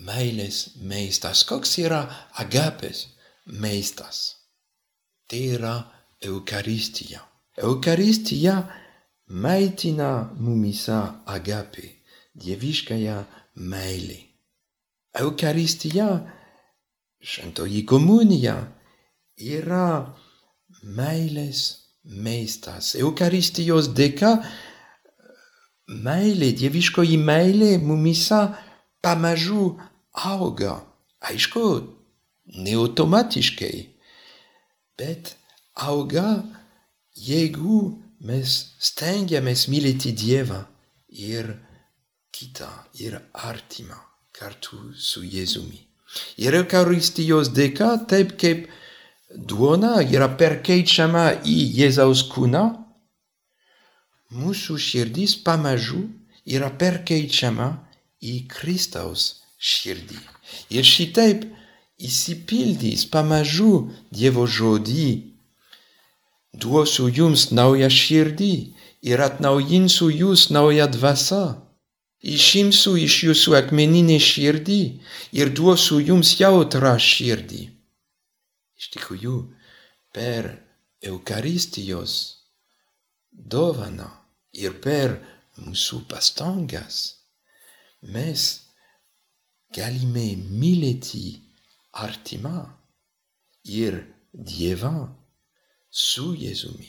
meilės 0.00 0.78
meistas, 0.80 1.44
koks 1.44 1.76
yra 1.82 2.06
agapės 2.40 3.06
meistas? 3.44 4.22
Tai 5.28 5.42
yra 5.58 5.74
Eukaristija. 6.24 7.20
Eukaristija 7.60 8.56
maitina 9.28 10.30
mumisa 10.40 11.22
agape, 11.26 12.00
dieviškąją 12.34 13.18
meilę. 13.54 14.18
Eukaristija, 15.14 16.08
šventoji 17.24 17.84
komunija, 17.88 18.58
yra 19.40 20.14
meilės 20.84 21.62
meistas. 22.04 22.92
Eukaristijos 23.00 23.88
dėka 23.96 24.36
meilė, 25.88 26.52
dieviškoji 26.58 27.16
meilė 27.20 27.78
mumisa 27.80 28.42
pamažu 29.04 29.74
auga. 30.12 30.82
Aišku, 31.24 31.64
neautomatiškai, 32.60 33.74
bet 35.00 35.34
auga, 35.74 36.44
jeigu 37.16 37.80
mes 38.24 38.58
stengiamės 38.80 39.66
mylėti 39.72 40.12
Dievą 40.12 40.60
ir 41.08 41.54
kitą, 42.34 42.68
ir 43.00 43.16
artimą 43.32 43.96
kartu 44.34 44.92
su 44.98 45.24
Jėzumi. 45.24 45.93
Ir 46.40 46.56
Eukaristijos 46.60 47.50
dėka, 47.54 47.90
taip 48.10 48.36
kaip 48.40 48.68
duona 49.34 50.00
yra 50.02 50.28
perkeičiama 50.38 51.26
į 51.42 51.56
Jėzaus 51.80 52.24
kūną, 52.32 52.64
mūsų 54.34 54.78
širdis 54.80 55.36
pamažu 55.46 56.04
yra 56.44 56.70
perkeičiama 56.78 57.68
į 58.22 58.36
Kristaus 58.50 59.26
širdį. 59.58 60.18
Ir 60.76 60.86
šitaip 60.86 61.44
įsipildys 61.98 63.06
pamažu 63.10 63.90
Dievo 64.12 64.46
žodį. 64.46 65.10
Duosiu 66.54 67.08
jums 67.10 67.50
naują 67.50 67.90
širdį 67.90 68.54
ir 69.10 69.20
atnaujinsiu 69.20 70.10
jūs 70.10 70.50
naują 70.54 70.86
dvasą. 70.96 71.63
Išimsiu 72.24 72.94
iš 72.96 73.18
jūsų 73.26 73.56
akmeninį 73.58 74.16
širdį 74.26 74.80
ir 75.36 75.50
duosiu 75.52 75.98
jums 76.00 76.30
jautrą 76.40 76.94
širdį. 76.96 77.66
Iš 78.80 78.86
tikrųjų, 78.94 79.36
per 80.14 80.48
Eukaristijos 81.04 82.14
dovaną 83.28 84.08
ir 84.56 84.78
per 84.80 85.18
mūsų 85.60 86.00
pastangas 86.08 87.02
mes 88.14 88.46
galime 89.74 90.30
mylėti 90.38 91.26
artimą 92.06 92.64
ir 93.68 94.00
Dievą 94.34 94.96
su 95.94 96.32
Jėzumi, 96.34 96.88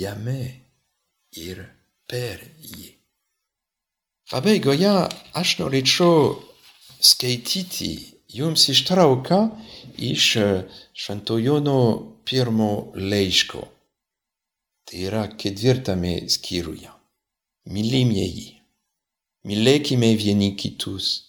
jame 0.00 0.40
ir 1.38 1.60
per 2.10 2.42
jį. 2.58 2.97
Pabaigoje 4.28 4.92
aš 5.40 5.54
norėčiau 5.60 6.36
skaityti 7.00 7.92
jums 8.38 8.68
ištrauką 8.74 9.40
iš 10.10 10.26
Švento 10.92 11.38
Jono 11.40 11.78
pirmo 12.28 12.92
laiško. 12.96 13.62
Tai 14.88 15.06
yra 15.08 15.24
ketvirtame 15.40 16.20
skyriuje. 16.32 16.92
Mylimieji, 17.68 18.50
mylėkime 19.44 20.14
vieni 20.16 20.54
kitus 20.60 21.28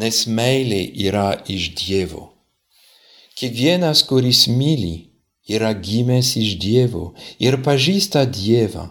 nes 0.00 0.24
meilė 0.26 0.80
yra 1.06 1.28
iš 1.48 1.70
Dievo. 1.78 2.30
Kiekvienas, 3.36 4.02
kuris 4.08 4.46
myli, 4.48 5.10
yra 5.48 5.72
gimęs 5.74 6.34
iš 6.40 6.56
Dievo 6.62 7.12
ir 7.42 7.60
pažįsta 7.64 8.24
Dievą. 8.28 8.90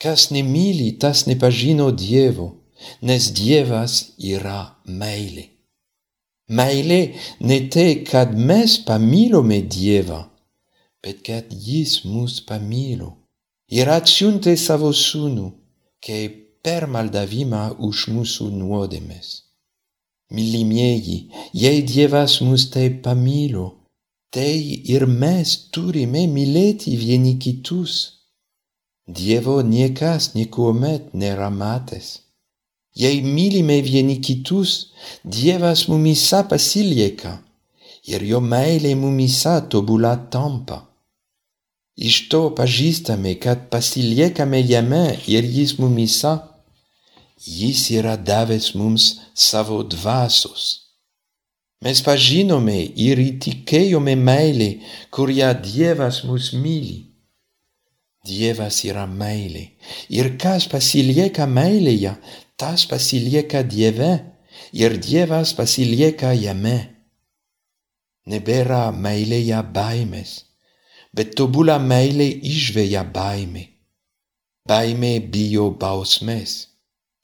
Kas 0.00 0.30
nemyli, 0.34 0.92
tas 1.00 1.24
nepažino 1.28 1.90
Dievo, 1.90 2.63
nes 3.02 3.30
Dievas 3.36 3.98
yra 4.18 4.60
meilė. 4.86 5.48
Meilė 6.48 7.00
ne 7.40 7.58
tai, 7.72 8.04
kad 8.04 8.34
mes 8.36 8.76
pamilome 8.84 9.62
Dievą, 9.64 10.24
bet 11.02 11.22
kad 11.24 11.52
Jis 11.52 12.02
mus 12.04 12.40
pamilo 12.44 13.14
ir 13.68 13.88
atsiuntė 13.88 14.56
savo 14.60 14.90
sūnų, 14.92 15.46
kaip 16.04 16.40
per 16.64 16.86
maldavimą 16.88 17.64
už 17.88 18.08
mūsų 18.16 18.50
nuodėmes. 18.58 19.30
Mylimieji, 20.34 21.18
jei 21.52 21.82
Dievas 21.86 22.40
mus 22.40 22.68
taip 22.72 23.02
pamilo, 23.04 23.66
tai 24.32 24.82
ir 24.94 25.06
mes 25.06 25.54
turime 25.72 26.24
mylėti 26.26 26.96
vieni 26.98 27.36
kitus. 27.38 27.96
Dievo 29.06 29.60
niekas 29.62 30.32
niekuomet 30.34 31.12
nėra 31.12 31.50
matęs. 31.52 32.23
Jei 32.94 33.22
mylime 33.22 33.80
vieni 33.82 34.20
kitus, 34.20 34.94
Dievas 35.24 35.88
mumisa 35.88 36.44
pasilieka 36.48 37.40
ir 38.06 38.22
jo 38.22 38.40
meilė 38.40 38.94
mumisa 38.94 39.58
tobula 39.72 40.14
tampa. 40.30 40.84
Iš 41.96 42.28
to 42.30 42.42
pažįstame, 42.58 43.36
kad 43.42 43.68
pasiliekame 43.70 44.60
jame 44.62 45.06
ir 45.30 45.46
jis 45.46 45.78
mumisa 45.78 46.34
jis 47.44 47.90
yra 47.90 48.16
davęs 48.16 48.74
mums 48.74 49.04
savo 49.34 49.82
dvasos. 49.82 50.62
Mes 51.84 52.00
pažinome 52.00 52.78
ir 52.96 53.20
įtikėjome 53.20 54.14
meilė, 54.16 54.70
kurią 55.12 55.50
Dievas 55.60 56.22
mus 56.24 56.52
myli. 56.56 57.02
Dievas 58.24 58.78
yra 58.88 59.04
meilė. 59.04 59.66
Ir 60.08 60.38
kas 60.40 60.64
pasilieka 60.72 61.44
meilėje, 61.44 62.14
tas 62.56 62.86
pasilieka 62.86 63.62
Dieve 63.62 64.12
ir 64.72 64.98
Dievas 64.98 65.54
pasilieka 65.58 66.32
jame. 66.38 66.78
Nebėra 68.30 68.88
meilėje 68.92 69.60
baimės, 69.76 70.30
bet 71.12 71.34
tobula 71.38 71.76
meilė 71.78 72.28
išveja 72.54 73.02
baimė. 73.16 73.66
Baimė 74.64 75.18
bijo 75.32 75.68
bausmės 75.76 76.54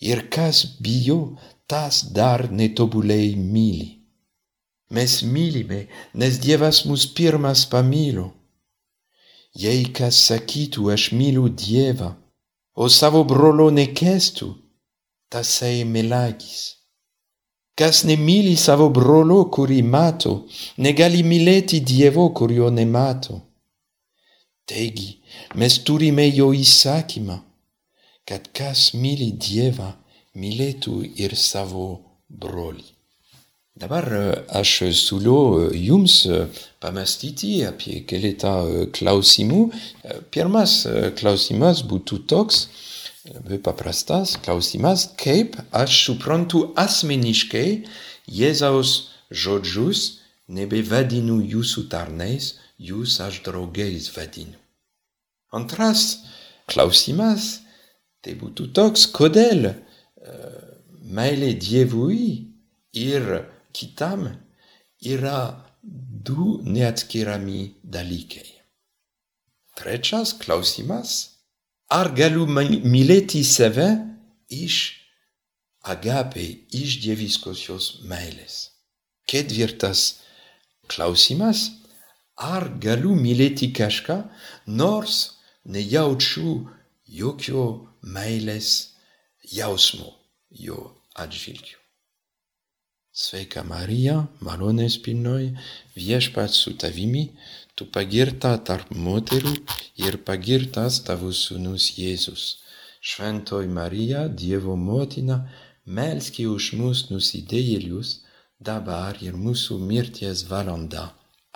ir 0.00 0.26
kas 0.28 0.64
bijo, 0.80 1.38
tas 1.66 2.02
dar 2.12 2.50
netobulai 2.50 3.36
myli. 3.36 4.00
Mes 4.90 5.22
mylime, 5.22 5.86
nes 6.14 6.38
Dievas 6.42 6.84
mus 6.84 7.06
pirmas 7.06 7.64
pamilo. 7.70 8.32
Jei 9.54 9.84
kas 9.94 10.18
sakytų, 10.28 10.90
aš 10.94 11.10
myliu 11.14 11.48
Dievą, 11.48 12.16
o 12.74 12.88
savo 12.90 13.22
brolo 13.24 13.68
nekestų, 13.70 14.48
tasai 15.32 15.84
melagis. 15.84 16.76
Kas 17.78 18.02
nemyli 18.04 18.56
savo 18.60 18.90
brolo, 18.92 19.44
kurį 19.54 19.80
mato, 19.86 20.34
negali 20.76 21.22
mylėti 21.24 21.80
Dievo, 21.80 22.28
kurio 22.36 22.68
nemato. 22.68 23.38
Taigi, 24.68 25.14
mes 25.56 25.78
turime 25.86 26.26
jo 26.28 26.50
įsakymą 26.54 27.38
kad 28.30 28.46
kas 28.54 28.92
myli 28.94 29.32
Dievą, 29.42 29.90
mylėtų 30.38 31.00
ir 31.18 31.34
savo 31.34 31.86
brolį. 32.30 32.86
Dabar 33.80 34.06
aš 34.60 34.74
siūliu 34.98 35.70
jums 35.74 36.20
pamastyti 36.82 37.64
apie 37.66 38.02
keletą 38.06 38.52
klausimų. 38.94 39.60
Pirmas 40.34 40.74
klausimas 41.18 41.82
būtų 41.90 42.20
toks, 42.30 42.60
labai 43.28 43.60
paprastas 43.60 44.36
klausimas, 44.40 45.08
kaip 45.20 45.58
aš 45.76 45.98
suprantu 46.06 46.70
asmeniškai 46.80 47.84
Jėzaus 48.30 49.10
žodžius, 49.30 50.20
nebevadinu 50.48 51.40
jūsų 51.42 51.88
tarnais, 51.92 52.54
jūs 52.78 53.18
aš 53.22 53.42
draugais 53.46 54.08
vadinu. 54.16 54.56
Antras 55.52 56.20
klausimas, 56.70 57.58
Tai 58.20 58.36
būtų 58.36 58.68
toks, 58.76 59.06
kodėl 59.16 59.70
meilė 61.08 61.54
Dievui 61.56 62.24
ir 63.00 63.28
kitam 63.72 64.26
yra 65.00 65.38
du 65.80 66.58
neatskiriami 66.66 67.62
dalykai. 67.80 68.44
Trečias 69.80 70.34
klausimas, 70.36 71.29
ar 71.90 72.12
galiu 72.14 72.46
mylėti 72.46 73.42
save 73.44 73.88
iš 74.54 74.76
agape, 75.82 76.46
iš 76.70 77.00
dieviskosios 77.02 78.00
meilės. 78.06 78.70
Ketvirtas 79.30 80.20
klausimas, 80.90 81.66
ar 82.36 82.68
galiu 82.82 83.16
mylėti 83.18 83.70
kažką, 83.74 84.22
nors 84.66 85.18
nejaučiu 85.64 86.54
jokio 87.10 87.66
meilės 88.02 88.94
jausmo 89.50 90.14
jo 90.50 90.78
atžvilgiu. 91.18 91.76
Sveika 93.10 93.64
Marija, 93.66 94.28
malonės 94.40 94.94
pilnoji, 95.02 95.50
viešpats 95.98 96.62
su 96.62 96.76
tavimi, 96.78 97.26
tu 97.80 97.86
pagirta 97.88 98.56
tarp 98.68 98.90
moterų 98.92 99.54
ir 100.04 100.18
pagirtas 100.26 101.00
tavo 101.06 101.30
sūnus 101.32 101.94
Jėzus. 101.96 102.58
Šventoji 103.00 103.70
Marija, 103.72 104.26
Dievo 104.28 104.74
motina, 104.76 105.38
melski 105.86 106.44
už 106.50 106.74
mus 106.76 107.06
nusidėjėlius, 107.08 108.18
dabar 108.60 109.16
ir 109.24 109.38
mūsų 109.40 109.78
mirties 109.80 110.44
valanda. 110.50 111.06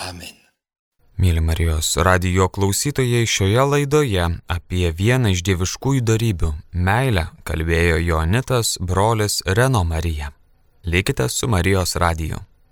Amen. 0.01 0.33
Mėly 1.21 1.45
Marijos 1.45 1.93
radijo 2.09 2.49
klausytojai 2.49 3.29
šioje 3.29 3.67
laidoje 3.75 4.25
apie 4.57 4.89
vieną 5.03 5.35
iš 5.37 5.45
dieviškųjų 5.47 6.07
darybių- 6.09 6.51
meilę 6.89 7.29
kalbėjo 7.45 8.01
Joanitas 8.09 8.79
brolis 8.81 9.43
Reno 9.47 9.85
Marija. 9.85 10.33
Likite 10.85 11.29
su 11.29 11.47
Marijos 11.49 11.95
radiju. 11.97 12.41